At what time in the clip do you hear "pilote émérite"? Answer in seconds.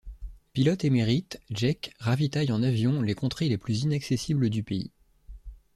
0.53-1.39